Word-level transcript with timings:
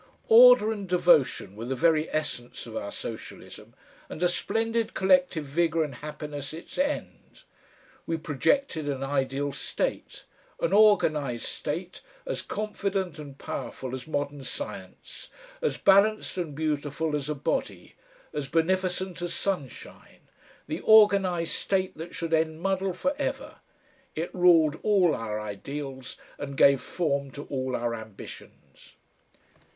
Order 0.29 0.71
and 0.71 0.87
devotion 0.89 1.55
were 1.55 1.65
the 1.65 1.75
very 1.75 2.09
essence 2.09 2.65
of 2.65 2.75
our 2.75 2.91
socialism, 2.91 3.75
and 4.09 4.23
a 4.23 4.27
splendid 4.27 4.95
collective 4.95 5.45
vigour 5.45 5.83
and 5.83 5.93
happiness 5.93 6.53
its 6.53 6.79
end. 6.79 7.43
We 8.07 8.17
projected 8.17 8.89
an 8.89 9.03
ideal 9.03 9.51
state, 9.51 10.25
an 10.59 10.73
organised 10.73 11.45
state 11.51 12.01
as 12.25 12.41
confident 12.41 13.19
and 13.19 13.37
powerful 13.37 13.93
as 13.93 14.07
modern 14.07 14.43
science, 14.43 15.29
as 15.61 15.77
balanced 15.77 16.35
and 16.35 16.55
beautiful 16.55 17.15
as 17.15 17.29
a 17.29 17.35
body, 17.35 17.93
as 18.33 18.49
beneficent 18.49 19.21
as 19.21 19.35
sunshine, 19.35 20.21
the 20.65 20.81
organised 20.81 21.53
state 21.59 21.95
that 21.99 22.15
should 22.15 22.33
end 22.33 22.59
muddle 22.59 22.93
for 22.93 23.13
ever; 23.19 23.57
it 24.15 24.33
ruled 24.33 24.79
all 24.81 25.13
our 25.13 25.39
ideals 25.39 26.17
and 26.39 26.57
gave 26.57 26.81
form 26.81 27.29
to 27.33 27.43
all 27.43 27.75
our 27.75 27.93
ambitions. 27.93 28.95